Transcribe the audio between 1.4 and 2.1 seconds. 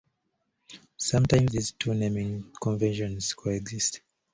these two